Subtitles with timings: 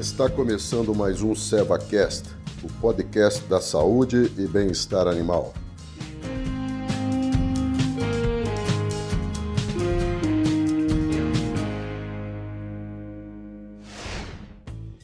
[0.00, 2.30] Está começando mais um SevaCast,
[2.64, 5.52] o podcast da saúde e bem-estar animal.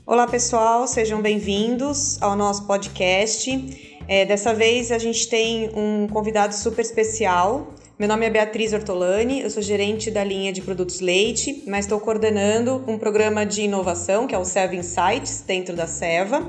[0.06, 3.98] Olá pessoal, sejam bem-vindos ao nosso podcast.
[4.08, 7.74] É, dessa vez a gente tem um convidado super especial.
[7.98, 11.98] Meu nome é Beatriz Ortolani, eu sou gerente da linha de produtos leite, mas estou
[11.98, 16.46] coordenando um programa de inovação que é o Seva Insights dentro da Seva.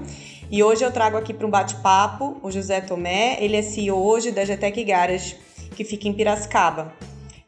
[0.52, 4.30] E hoje eu trago aqui para um bate-papo o José Tomé, ele é CEO hoje
[4.30, 5.38] da GTEC Garage,
[5.74, 6.94] que fica em Piracicaba.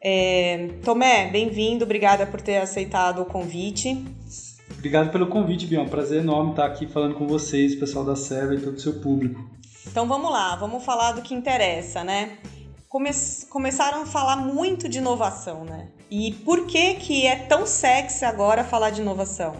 [0.00, 4.02] É, Tomé, bem-vindo, obrigada por ter aceitado o convite.
[4.78, 5.86] Obrigado pelo convite, Bion.
[5.86, 9.44] Prazer enorme estar aqui falando com vocês, pessoal da Serva e todo o seu público.
[9.86, 12.38] Então vamos lá, vamos falar do que interessa, né?
[12.90, 13.10] Come
[13.48, 15.86] começaram a falar muito de inovação, né?
[16.10, 19.54] E por que que é tão sexy agora falar de inovação?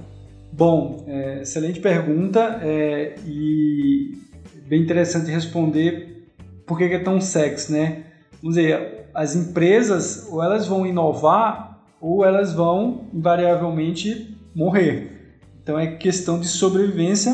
[0.52, 4.18] Bom, é, excelente pergunta é, e
[4.66, 6.26] bem interessante responder
[6.66, 8.02] por que, que é tão sexy, né?
[8.42, 15.36] Vamos dizer, as empresas ou elas vão inovar ou elas vão invariavelmente morrer.
[15.62, 17.32] Então é questão de sobrevivência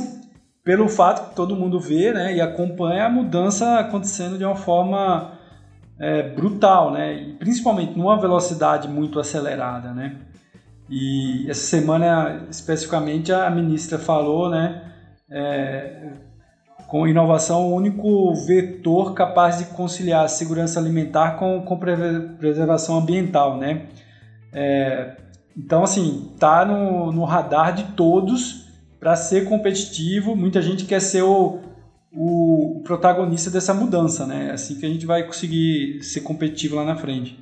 [0.63, 5.36] pelo fato que todo mundo vê né, e acompanha a mudança acontecendo de uma forma
[5.99, 9.93] é, brutal, né, e principalmente numa velocidade muito acelerada.
[9.93, 10.17] Né.
[10.89, 14.83] E essa semana, especificamente, a ministra falou né,
[15.31, 16.13] é,
[16.87, 21.79] com inovação, o único vetor capaz de conciliar a segurança alimentar com, com
[22.39, 23.57] preservação ambiental.
[23.57, 23.87] Né.
[24.53, 25.17] É,
[25.57, 28.67] então, assim, tá no, no radar de todos
[29.01, 30.37] para ser competitivo.
[30.37, 31.61] Muita gente quer ser o,
[32.13, 34.49] o, protagonista dessa mudança, né?
[34.49, 37.39] É assim que a gente vai conseguir ser competitivo lá na frente.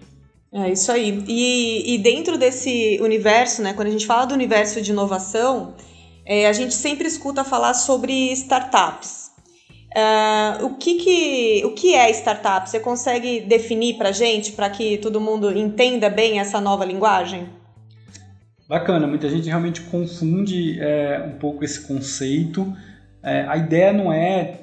[0.53, 1.25] É isso aí.
[1.27, 5.75] E, e dentro desse universo, né, quando a gente fala do universo de inovação,
[6.25, 9.25] é, a gente sempre escuta falar sobre startups.
[9.95, 12.69] Uh, o, que, que, o que é startup?
[12.69, 17.49] Você consegue definir para gente, para que todo mundo entenda bem essa nova linguagem?
[18.69, 22.75] Bacana, muita gente realmente confunde é, um pouco esse conceito.
[23.25, 24.61] É, a ideia não é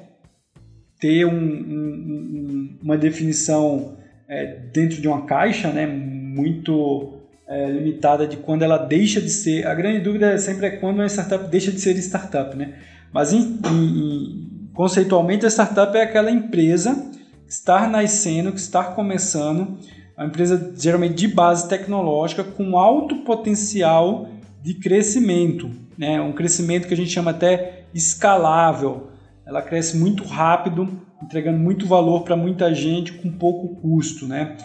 [1.00, 3.96] ter um, um, uma definição
[4.28, 7.18] é, dentro de uma caixa, né, muito
[7.48, 9.66] é, limitada de quando ela deixa de ser.
[9.66, 12.74] A grande dúvida sempre é quando uma startup deixa de ser startup, né?
[13.12, 17.10] Mas em, em, conceitualmente a startup é aquela empresa
[17.44, 19.76] que está nascendo, que está começando
[20.16, 24.28] uma empresa geralmente de base tecnológica com alto potencial
[24.62, 26.20] de crescimento, né?
[26.20, 29.10] um crescimento que a gente chama até escalável.
[29.46, 30.88] Ela cresce muito rápido,
[31.22, 34.26] entregando muito valor para muita gente com pouco custo.
[34.26, 34.56] Né?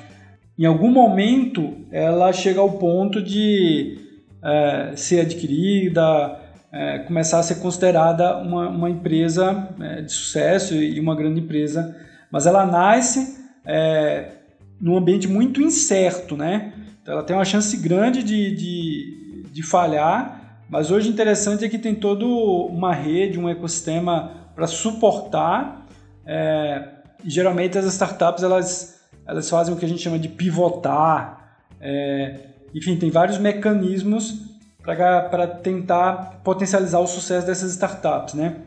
[0.57, 3.97] Em algum momento, ela chega ao ponto de
[4.43, 6.39] é, ser adquirida,
[6.71, 11.95] é, começar a ser considerada uma, uma empresa é, de sucesso e uma grande empresa,
[12.31, 14.31] mas ela nasce é,
[14.79, 16.73] num ambiente muito incerto, né?
[17.01, 20.36] Então ela tem uma chance grande de, de, de falhar,
[20.69, 25.85] mas hoje interessante é que tem toda uma rede, um ecossistema para suportar.
[26.25, 26.89] É,
[27.23, 31.59] geralmente as startups elas, elas fazem o que a gente chama de pivotar.
[31.79, 32.39] É,
[32.73, 38.57] enfim, tem vários mecanismos para tentar potencializar o sucesso dessas startups, né?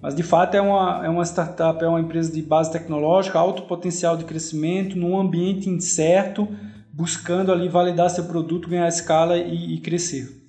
[0.00, 3.62] Mas de fato é uma, é uma startup, é uma empresa de base tecnológica, alto
[3.62, 6.48] potencial de crescimento, num ambiente incerto,
[6.92, 10.41] buscando ali validar seu produto, ganhar escala e, e crescer.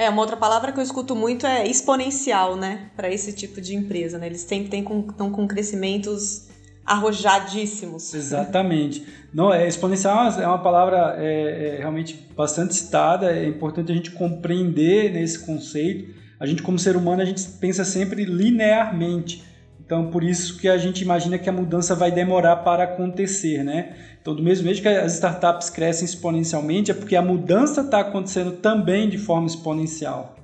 [0.00, 2.88] É, uma outra palavra que eu escuto muito é exponencial, né?
[2.96, 4.28] Para esse tipo de empresa, né?
[4.28, 6.48] Eles sempre estão com crescimentos
[6.86, 8.14] arrojadíssimos.
[8.14, 9.04] Exatamente.
[9.30, 14.10] Não, é, exponencial é uma palavra é, é realmente bastante citada, é importante a gente
[14.12, 19.44] compreender nesse conceito a gente como ser humano a gente pensa sempre linearmente.
[19.90, 23.96] Então, por isso que a gente imagina que a mudança vai demorar para acontecer, né?
[24.22, 28.52] Então, do mesmo jeito que as startups crescem exponencialmente, é porque a mudança está acontecendo
[28.52, 30.36] também de forma exponencial.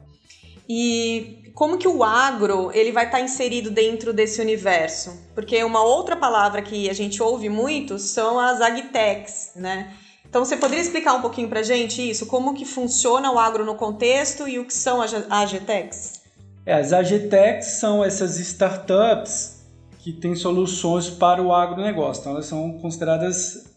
[0.68, 5.16] E como que o agro ele vai estar tá inserido dentro desse universo?
[5.32, 9.94] Porque uma outra palavra que a gente ouve muito são as agtechs, né?
[10.28, 12.26] Então você poderia explicar um pouquinho para gente isso?
[12.26, 16.25] Como que funciona o agro no contexto e o que são as AGTECs?
[16.66, 19.64] É, as AGTECs são essas startups
[20.00, 22.20] que têm soluções para o agronegócio.
[22.20, 23.72] Então elas são consideradas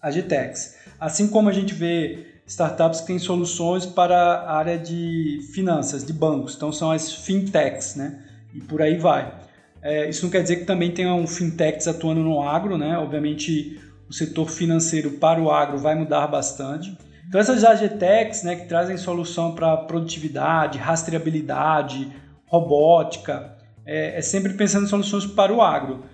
[0.00, 0.76] AGTECs.
[1.00, 6.12] Assim como a gente vê startups que têm soluções para a área de finanças, de
[6.12, 6.54] bancos.
[6.54, 8.22] Então são as fintechs, né?
[8.52, 9.40] E por aí vai.
[9.80, 12.98] É, isso não quer dizer que também tenham fintechs atuando no agro, né?
[12.98, 16.94] Obviamente o setor financeiro para o agro vai mudar bastante.
[17.26, 22.12] Então essas AGTECs, né, que trazem solução para produtividade, rastreabilidade,
[22.54, 26.04] robótica, é, é sempre pensando em soluções para o agro.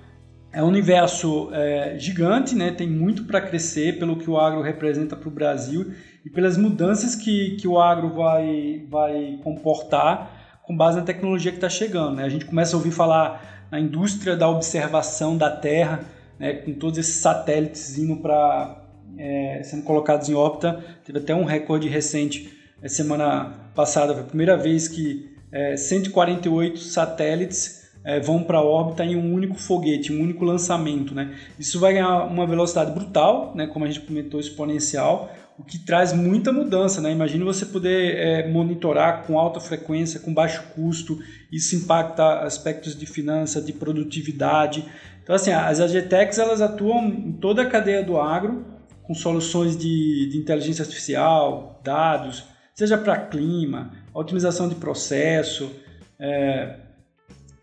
[0.52, 2.72] É um universo é, gigante, né?
[2.72, 5.92] tem muito para crescer pelo que o agro representa para o Brasil
[6.24, 11.58] e pelas mudanças que, que o agro vai, vai comportar com base na tecnologia que
[11.58, 12.16] está chegando.
[12.16, 12.24] Né?
[12.24, 16.00] A gente começa a ouvir falar na indústria da observação da Terra,
[16.36, 16.54] né?
[16.54, 18.76] com todos esses satélites indo para
[19.16, 20.84] é, sendo colocados em órbita.
[21.04, 22.52] Teve até um recorde recente,
[22.82, 28.64] é, semana passada, foi a primeira vez que é, 148 satélites é, vão para a
[28.64, 31.14] órbita em um único foguete, um único lançamento.
[31.14, 31.36] Né?
[31.58, 33.66] Isso vai ganhar uma velocidade brutal, né?
[33.66, 37.00] como a gente comentou, exponencial, o que traz muita mudança.
[37.00, 37.12] Né?
[37.12, 41.18] Imagina você poder é, monitorar com alta frequência, com baixo custo,
[41.52, 44.84] isso impacta aspectos de finança, de produtividade.
[45.22, 48.64] Então, assim, as AGTECs elas atuam em toda a cadeia do agro,
[49.02, 52.44] com soluções de, de inteligência artificial, dados,
[52.80, 55.70] seja para clima, otimização de processo,
[56.18, 56.76] é,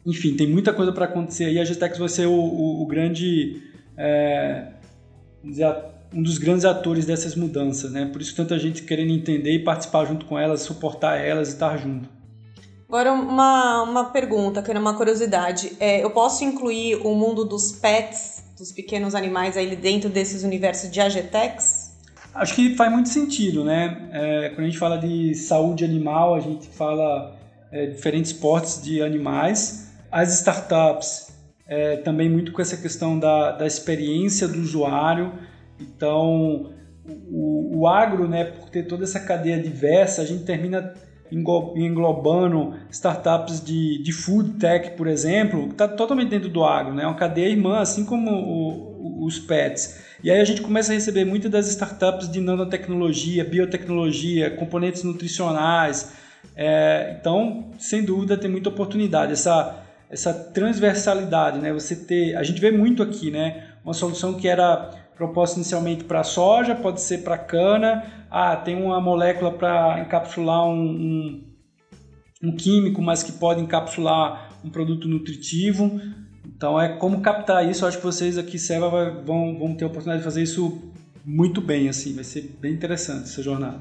[0.05, 1.59] enfim, tem muita coisa para acontecer aí.
[1.59, 3.63] A GTEX vai ser o, o, o grande,
[3.97, 4.67] é,
[6.13, 8.05] um dos grandes atores dessas mudanças, né?
[8.05, 11.75] Por isso tanta gente querendo entender e participar junto com elas, suportar elas e estar
[11.77, 12.07] junto.
[12.87, 15.73] Agora uma, uma pergunta, que era uma curiosidade.
[15.79, 20.91] É, eu posso incluir o mundo dos pets, dos pequenos animais aí dentro desses universos
[20.91, 21.66] de AGTEX?
[22.37, 24.09] Acho que faz muito sentido, né?
[24.11, 27.35] É, quando a gente fala de saúde animal, a gente fala
[27.71, 31.27] é, diferentes portes de animais as startups
[31.67, 35.33] é, também muito com essa questão da, da experiência do usuário.
[35.79, 36.71] Então,
[37.29, 40.93] o, o agro, né, por ter toda essa cadeia diversa, a gente termina
[41.29, 47.03] englobando startups de, de food tech, por exemplo, que está totalmente dentro do agro, né?
[47.03, 49.99] É uma cadeia irmã, assim como o, os pets.
[50.23, 56.11] E aí a gente começa a receber muitas das startups de nanotecnologia, biotecnologia, componentes nutricionais.
[56.55, 59.33] É, então, sem dúvida, tem muita oportunidade.
[59.33, 61.73] Essa essa transversalidade, né?
[61.73, 63.71] Você ter, a gente vê muito aqui, né?
[63.83, 68.03] Uma solução que era proposta inicialmente para soja, pode ser para cana.
[68.29, 71.53] Ah, tem uma molécula para encapsular um, um,
[72.43, 75.99] um, químico, mas que pode encapsular um produto nutritivo.
[76.57, 77.85] Então é como captar isso.
[77.85, 78.89] Eu acho que vocês aqui, Seva,
[79.23, 80.91] vão, vão ter a oportunidade de fazer isso
[81.23, 82.15] muito bem, assim.
[82.15, 83.79] Vai ser bem interessante essa jornada.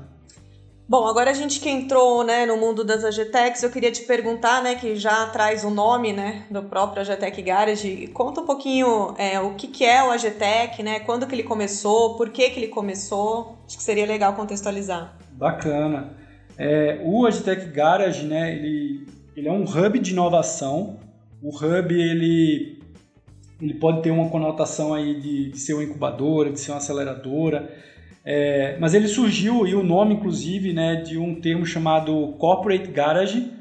[0.88, 4.62] Bom, agora a gente que entrou né, no mundo das AGTECs, eu queria te perguntar,
[4.62, 9.40] né, que já traz o nome né, do próprio AGTEC Garage, conta um pouquinho é,
[9.40, 12.68] o que, que é o AGTEC, né, quando que ele começou, por que, que ele
[12.68, 15.16] começou, acho que seria legal contextualizar.
[15.32, 16.12] Bacana.
[16.56, 21.00] É, o AGTEC Garage, né, ele, ele é um hub de inovação,
[21.42, 22.78] o hub ele,
[23.60, 27.70] ele pode ter uma conotação aí de, de ser uma incubadora, de ser uma aceleradora,
[28.24, 33.52] é, mas ele surgiu, e o nome, inclusive, né, de um termo chamado Corporate Garage,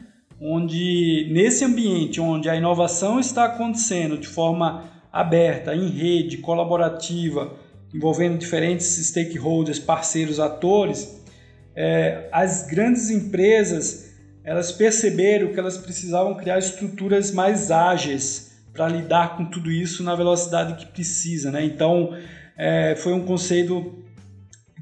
[0.42, 7.54] onde nesse ambiente onde a inovação está acontecendo de forma aberta, em rede, colaborativa,
[7.94, 11.24] envolvendo diferentes stakeholders, parceiros, atores,
[11.76, 14.15] é, as grandes empresas
[14.46, 20.16] elas perceberam que elas precisavam criar estruturas mais ágeis para lidar com tudo isso na
[20.16, 21.50] velocidade que precisa.
[21.52, 21.66] Né?
[21.66, 22.16] Então,
[22.56, 24.04] é, foi um conceito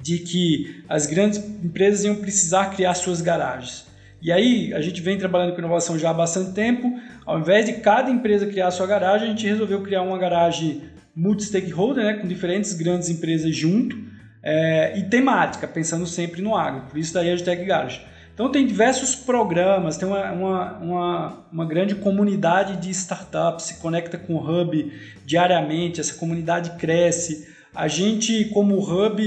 [0.02, 3.88] de que as grandes empresas iam precisar criar suas garagens.
[4.22, 7.00] E aí, a gente vem trabalhando com inovação já há bastante tempo.
[7.26, 10.82] Ao invés de cada empresa criar sua garagem, a gente resolveu criar uma garagem
[11.16, 13.98] multi-stakeholder, né, com diferentes grandes empresas junto,
[14.42, 16.88] é, e temática, pensando sempre no agro.
[16.90, 18.02] Por isso daí a Agitec Garage.
[18.34, 24.18] Então tem diversos programas, tem uma, uma, uma, uma, grande comunidade de startups, se conecta
[24.18, 24.92] com o Hub
[25.24, 27.48] diariamente, essa comunidade cresce.
[27.76, 29.22] A gente, como Hub,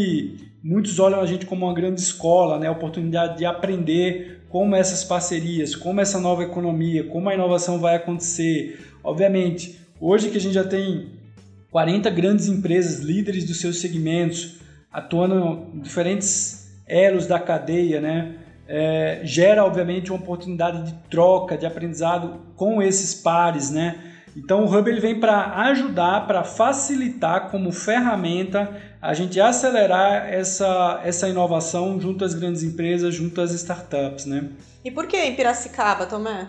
[0.69, 2.67] Muitos olham a gente como uma grande escola, né?
[2.67, 7.95] a oportunidade de aprender como essas parcerias, como essa nova economia, como a inovação vai
[7.95, 8.85] acontecer.
[9.05, 11.11] Obviamente, hoje que a gente já tem
[11.71, 14.57] 40 grandes empresas líderes dos seus segmentos,
[14.93, 18.35] atuando em diferentes elos da cadeia, né?
[18.69, 24.01] É, gera obviamente uma oportunidade de troca, de aprendizado com esses pares, né?
[24.37, 31.01] Então o Hub ele vem para ajudar, para facilitar como ferramenta a gente acelerar essa,
[31.05, 34.51] essa inovação junto às grandes empresas, junto às startups, né?
[34.85, 36.49] E por que em Piracicaba, Tomé?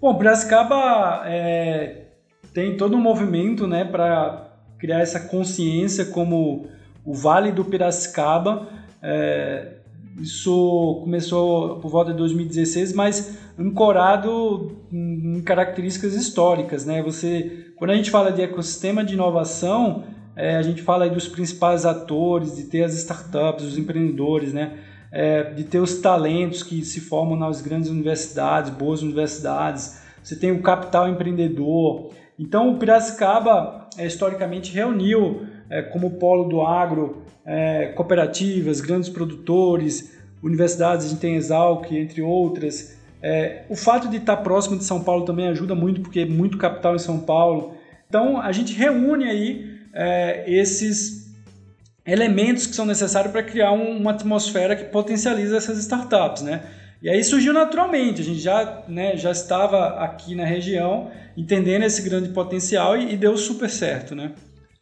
[0.00, 2.04] Bom, Piracicaba é,
[2.52, 4.48] tem todo um movimento, né, para
[4.78, 6.68] criar essa consciência como
[7.04, 8.68] o Vale do Piracicaba.
[9.02, 9.74] É,
[10.20, 17.02] isso começou por volta de 2016, mas ancorado em características históricas, né?
[17.02, 20.04] Você, quando a gente fala de ecossistema de inovação,
[20.36, 24.78] é, a gente fala dos principais atores, de ter as startups, os empreendedores, né?
[25.14, 30.50] é, de ter os talentos que se formam nas grandes universidades, boas universidades, você tem
[30.50, 32.10] o capital empreendedor.
[32.36, 40.12] Então, o Piracicaba, é, historicamente, reuniu é, como polo do agro é, cooperativas, grandes produtores,
[40.42, 42.96] universidades, a gente tem Exalc, entre outras.
[43.22, 46.58] É, o fato de estar próximo de São Paulo também ajuda muito, porque é muito
[46.58, 47.74] capital em São Paulo.
[48.08, 51.24] Então, a gente reúne aí é, esses
[52.06, 56.62] elementos que são necessários para criar um, uma atmosfera que potencializa essas startups, né?
[57.00, 62.02] E aí surgiu naturalmente, a gente já, né, já estava aqui na região entendendo esse
[62.02, 64.32] grande potencial e, e deu super certo, né?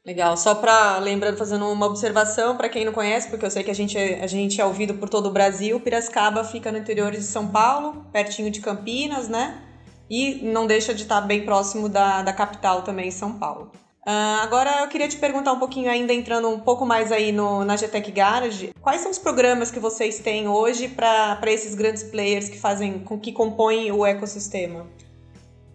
[0.05, 3.71] Legal, só para lembrando, fazendo uma observação para quem não conhece, porque eu sei que
[3.71, 7.13] a gente, é, a gente é ouvido por todo o Brasil, Piracicaba fica no interior
[7.13, 9.63] de São Paulo, pertinho de Campinas, né?
[10.11, 13.71] E não deixa de estar bem próximo da, da capital também, São Paulo.
[14.05, 17.65] Uh, agora eu queria te perguntar um pouquinho ainda, entrando um pouco mais aí no,
[17.65, 22.49] na GTEC Garage, quais são os programas que vocês têm hoje para esses grandes players
[22.49, 24.85] que fazem, com que compõem o ecossistema?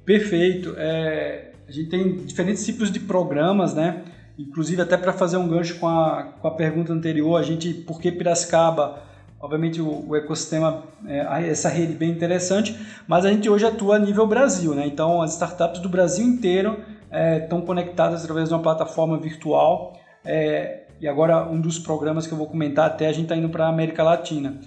[0.03, 0.75] Perfeito.
[0.77, 4.03] É, a gente tem diferentes tipos de programas, né?
[4.37, 7.99] Inclusive, até para fazer um gancho com a, com a pergunta anterior, a gente, por
[7.99, 9.01] que Piracicaba?
[9.39, 12.77] Obviamente, o, o ecossistema, é, essa rede bem interessante,
[13.07, 14.85] mas a gente hoje atua a nível Brasil, né?
[14.85, 16.79] Então, as startups do Brasil inteiro
[17.09, 19.93] é, estão conectadas através de uma plataforma virtual.
[20.23, 23.49] É, e agora, um dos programas que eu vou comentar, até a gente está indo
[23.49, 24.59] para a América Latina.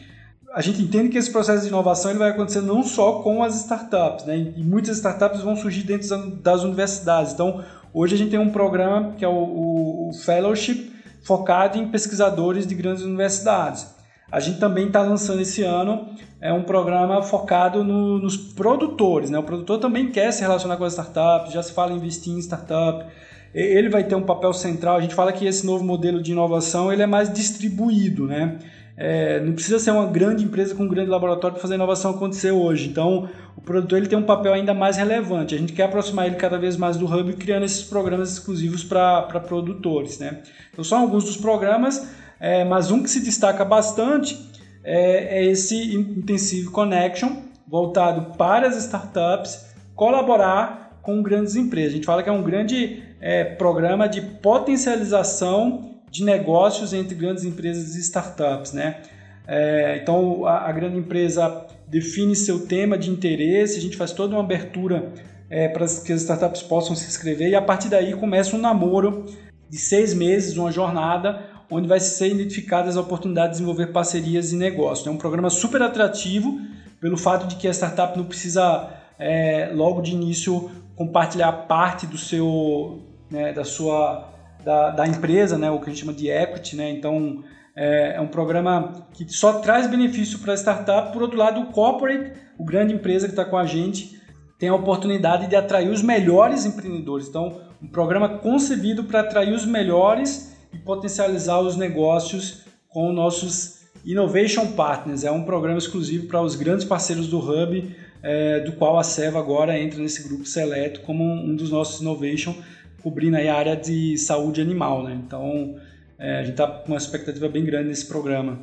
[0.53, 3.55] A gente entende que esse processo de inovação ele vai acontecer não só com as
[3.55, 4.37] startups, né?
[4.37, 7.33] e muitas startups vão surgir dentro das universidades.
[7.33, 7.63] Então,
[7.93, 10.93] Hoje a gente tem um programa que é o, o Fellowship,
[11.23, 13.87] focado em pesquisadores de grandes universidades.
[14.31, 16.09] A gente também está lançando esse ano
[16.41, 19.29] é um programa focado no, nos produtores.
[19.29, 19.39] Né?
[19.39, 22.39] O produtor também quer se relacionar com as startups, já se fala em investir em
[22.39, 23.05] startup.
[23.53, 24.97] Ele vai ter um papel central.
[24.97, 28.27] A gente fala que esse novo modelo de inovação ele é mais distribuído.
[28.27, 28.59] Né?
[29.03, 32.11] É, não precisa ser uma grande empresa com um grande laboratório para fazer a inovação
[32.11, 32.87] acontecer hoje.
[32.87, 35.55] Então, o produtor ele tem um papel ainda mais relevante.
[35.55, 39.23] A gente quer aproximar ele cada vez mais do hub, criando esses programas exclusivos para
[39.41, 40.19] produtores.
[40.19, 40.43] Né?
[40.71, 44.39] Então, são alguns dos programas, é, mas um que se destaca bastante
[44.85, 49.65] é, é esse Intensive Connection, voltado para as startups
[49.95, 51.93] colaborar com grandes empresas.
[51.93, 57.45] A gente fala que é um grande é, programa de potencialização de negócios entre grandes
[57.45, 59.03] empresas e startups, né?
[59.47, 64.35] É, então a, a, grande empresa define seu tema de interesse, a gente faz toda
[64.35, 65.13] uma abertura
[65.49, 69.27] é, para que as startups possam se inscrever e a partir daí começa um namoro
[69.69, 74.57] de seis meses, uma jornada onde vai ser identificadas as oportunidades de desenvolver parcerias e
[74.57, 75.07] negócios.
[75.07, 76.61] É um programa super atrativo
[77.01, 82.19] pelo fato de que a startup não precisa é, logo de início compartilhar parte do
[82.19, 83.01] seu,
[83.31, 84.29] né, da sua
[84.65, 86.91] da, da empresa, né, o que a gente chama de equity, né?
[86.91, 87.43] Então
[87.75, 91.13] é, é um programa que só traz benefício para a startup.
[91.13, 94.21] Por outro lado, o corporate, o grande empresa que está com a gente,
[94.59, 97.29] tem a oportunidade de atrair os melhores empreendedores.
[97.29, 104.73] Então, um programa concebido para atrair os melhores e potencializar os negócios com nossos Innovation
[104.73, 105.25] Partners.
[105.25, 109.39] É um programa exclusivo para os grandes parceiros do Hub, é, do qual a Seva
[109.39, 112.55] agora entra nesse grupo seleto como um dos nossos Innovation
[113.03, 115.15] cobrindo aí a área de saúde animal, né?
[115.15, 115.77] Então,
[116.19, 118.59] é, a gente está com uma expectativa bem grande nesse programa.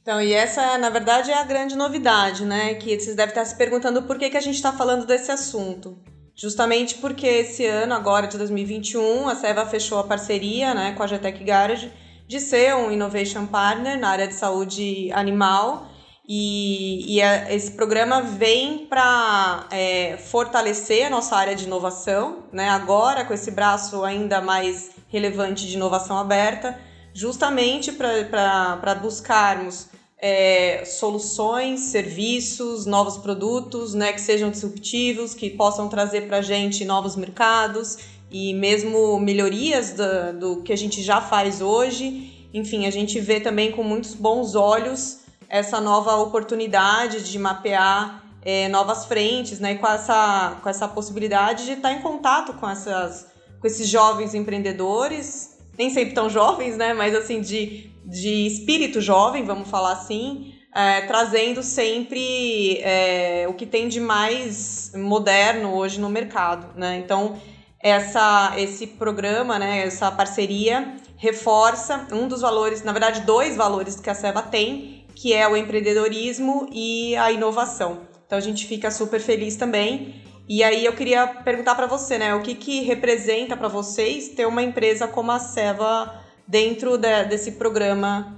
[0.00, 2.74] Então, e essa, na verdade, é a grande novidade, né?
[2.74, 5.96] Que vocês devem estar se perguntando por que, que a gente está falando desse assunto.
[6.34, 11.06] Justamente porque esse ano, agora de 2021, a Seva fechou a parceria né, com a
[11.06, 11.92] GTEC Garage
[12.26, 15.91] de ser um Innovation Partner na área de saúde animal
[16.28, 22.68] e, e a, esse programa vem para é, fortalecer a nossa área de inovação, né?
[22.68, 26.78] agora com esse braço ainda mais relevante de inovação aberta,
[27.12, 36.28] justamente para buscarmos é, soluções, serviços, novos produtos né, que sejam disruptivos, que possam trazer
[36.28, 37.98] para a gente novos mercados
[38.30, 42.48] e mesmo melhorias do, do que a gente já faz hoje.
[42.54, 45.21] Enfim, a gente vê também com muitos bons olhos
[45.52, 49.74] essa nova oportunidade de mapear é, novas frentes, né?
[49.74, 53.26] com essa, com essa possibilidade de estar em contato com, essas,
[53.60, 56.94] com esses jovens empreendedores, nem sempre tão jovens, né?
[56.94, 63.66] Mas assim, de, de espírito jovem, vamos falar assim, é, trazendo sempre é, o que
[63.66, 66.96] tem de mais moderno hoje no mercado, né?
[66.96, 67.36] Então,
[67.78, 74.10] essa, esse programa, né, essa parceria reforça um dos valores, na verdade, dois valores que
[74.10, 78.00] a Seva tem, que é o empreendedorismo e a inovação.
[78.26, 80.16] Então a gente fica super feliz também.
[80.48, 84.48] E aí eu queria perguntar para você, né, o que, que representa para vocês ter
[84.48, 86.12] uma empresa como a Seva
[86.44, 88.36] dentro de, desse programa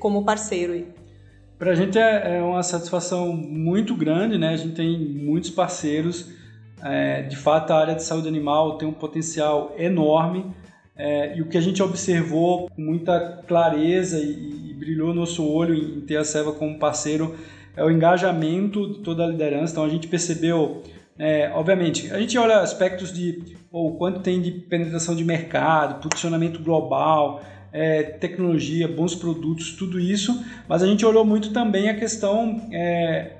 [0.00, 0.88] como parceiro?
[1.56, 4.48] Para a gente é, é, uma satisfação muito grande, né?
[4.48, 6.28] A gente tem muitos parceiros.
[6.82, 10.52] É, de fato, a área de saúde animal tem um potencial enorme.
[10.96, 16.00] É, e o que a gente observou com muita clareza e, brilhou nosso olho em,
[16.02, 17.34] ter a Seva como parceiro
[17.74, 19.72] é o engajamento de toda a liderança.
[19.72, 20.82] Então a gente percebeu,
[21.18, 26.62] é, obviamente, a gente olha aspectos de o quanto tem de penetração de mercado, posicionamento
[26.62, 27.42] global,
[27.72, 33.32] é, tecnologia, bons produtos, tudo isso, mas a gente olhou muito também a questão é,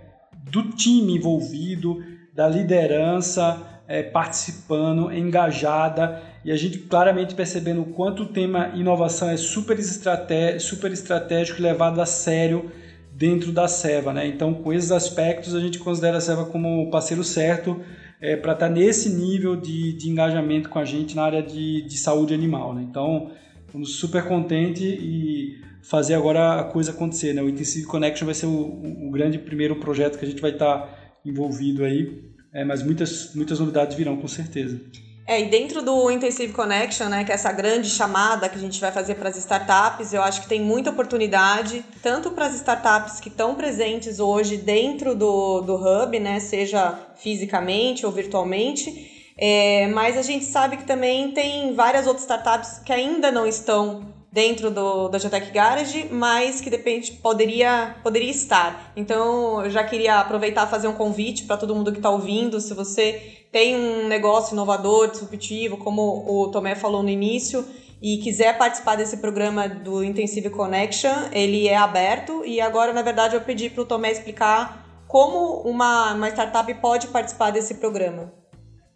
[0.51, 2.03] do time envolvido,
[2.35, 9.29] da liderança é, participando, engajada, e a gente claramente percebendo o quanto o tema inovação
[9.31, 12.71] é super, estraté super estratégico e levado a sério
[13.13, 14.13] dentro da Seva.
[14.13, 14.27] Né?
[14.27, 17.81] Então, com esses aspectos, a gente considera a Seva como o parceiro certo
[18.21, 21.83] é, para estar tá nesse nível de, de engajamento com a gente na área de,
[21.83, 22.75] de saúde animal.
[22.75, 22.87] Né?
[22.89, 23.31] Então,
[23.67, 27.33] estamos super contentes e fazer agora a coisa acontecer.
[27.33, 27.43] Né?
[27.43, 30.79] O Intensive Connection vai ser o, o grande primeiro projeto que a gente vai estar
[30.79, 34.81] tá envolvido aí, é, mas muitas, muitas novidades virão com certeza.
[35.27, 38.81] É, e dentro do Intensive Connection, né, que é essa grande chamada que a gente
[38.81, 43.21] vai fazer para as startups, eu acho que tem muita oportunidade, tanto para as startups
[43.21, 50.17] que estão presentes hoje dentro do, do Hub, né, seja fisicamente ou virtualmente, é, mas
[50.17, 55.09] a gente sabe que também tem várias outras startups que ainda não estão dentro do,
[55.09, 58.93] da Geotech Garage, mas que depende poderia poderia estar.
[58.95, 62.61] Então, eu já queria aproveitar e fazer um convite para todo mundo que está ouvindo,
[62.61, 67.65] se você tem um negócio inovador, disruptivo, como o Tomé falou no início,
[68.03, 72.45] e quiser participar desse programa do Intensive Connection, ele é aberto.
[72.45, 77.07] E agora, na verdade, eu pedi para o Tomé explicar como uma, uma startup pode
[77.07, 78.31] participar desse programa.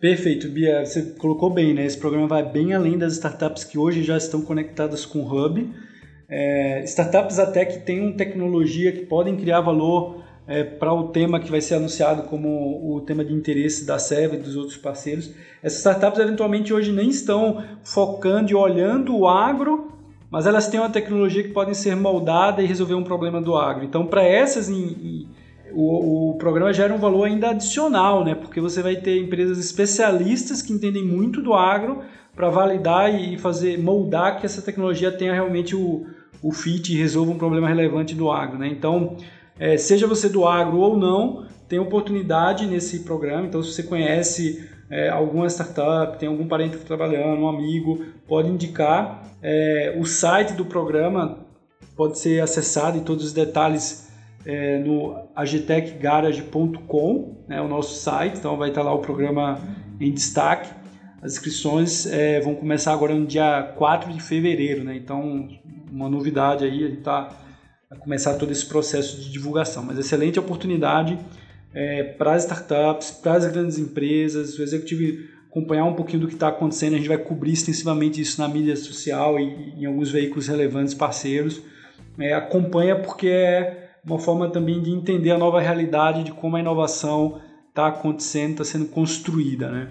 [0.01, 0.85] Perfeito, Bia.
[0.85, 1.85] Você colocou bem, né?
[1.85, 5.71] Esse programa vai bem além das startups que hoje já estão conectadas com o Hub.
[6.27, 11.51] É, startups até que têm tecnologia que podem criar valor é, para o tema que
[11.51, 15.35] vai ser anunciado como o tema de interesse da SEV e dos outros parceiros.
[15.63, 19.93] Essas startups eventualmente hoje nem estão focando e olhando o agro,
[20.31, 23.85] mas elas têm uma tecnologia que pode ser moldada e resolver um problema do agro.
[23.85, 25.29] Então, para essas, em, em,
[25.73, 28.35] o, o, programa gera um valor ainda adicional, né?
[28.35, 32.03] porque você vai ter empresas especialistas que entendem muito do agro
[32.35, 36.07] para validar e fazer moldar que essa tecnologia tenha realmente o,
[36.43, 38.59] o fit e resolva um problema relevante do agro.
[38.59, 38.69] Né?
[38.69, 39.17] Então,
[39.59, 43.47] é, seja você do agro ou não, tem oportunidade nesse programa.
[43.47, 48.49] Então, se você conhece é, alguma startup, tem algum parente está trabalhando, um amigo, pode
[48.49, 49.23] indicar.
[49.43, 51.39] É, o site do programa
[51.97, 54.10] pode ser acessado e todos os detalhes
[54.45, 58.39] é, no agtechgarage.com, né, o nosso site.
[58.39, 59.61] Então, vai estar lá o programa
[60.01, 60.71] em destaque.
[61.23, 64.97] As inscrições é, vão começar agora no dia 4 de fevereiro, né?
[64.97, 65.49] Então,
[65.91, 67.29] uma novidade aí, a gente está
[67.91, 69.85] a começar todo esse processo de divulgação.
[69.85, 71.19] Mas excelente oportunidade
[71.75, 76.35] é, para as startups, para as grandes empresas, o executivo acompanhar um pouquinho do que
[76.35, 76.95] está acontecendo.
[76.95, 81.61] A gente vai cobrir extensivamente isso na mídia social e em alguns veículos relevantes parceiros.
[82.19, 86.61] É, acompanha porque é uma forma também de entender a nova realidade de como a
[86.61, 89.91] inovação está acontecendo, está sendo construída, né?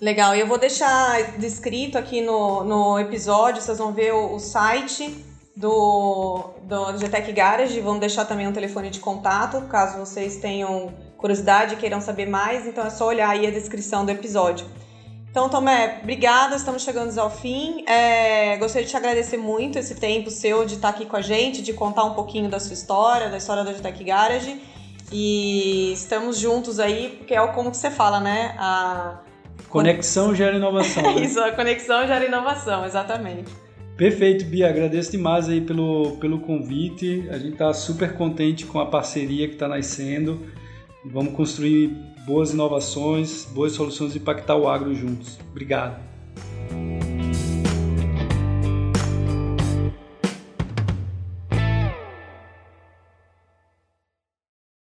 [0.00, 4.38] Legal, e eu vou deixar descrito aqui no, no episódio, vocês vão ver o, o
[4.38, 5.24] site
[5.56, 7.80] do, do GTEC Garage.
[7.80, 12.66] Vamos deixar também um telefone de contato, caso vocês tenham curiosidade e queiram saber mais.
[12.66, 14.66] Então é só olhar aí a descrição do episódio.
[15.30, 17.84] Então, Tomé, obrigada, estamos chegando ao fim.
[17.86, 21.62] É, gostaria de te agradecer muito esse tempo seu de estar aqui com a gente,
[21.62, 24.60] de contar um pouquinho da sua história, da história da GTEC Garage.
[25.12, 28.54] E estamos juntos aí, porque é como que você fala, né?
[28.58, 29.20] A...
[29.68, 31.02] Conexão gera inovação.
[31.14, 31.22] Né?
[31.22, 33.52] Isso, a conexão gera inovação, exatamente.
[33.96, 34.68] Perfeito, Bia.
[34.68, 37.26] Agradeço demais aí pelo, pelo convite.
[37.30, 40.40] A gente está super contente com a parceria que está nascendo.
[41.04, 41.96] Vamos construir
[42.28, 45.38] boas inovações, boas soluções e impactar o agro juntos.
[45.50, 46.07] Obrigado.